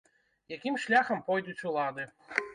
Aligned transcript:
Якім 0.55 0.79
шляхам 0.85 1.21
пойдуць 1.29 1.59
улады? 1.75 2.09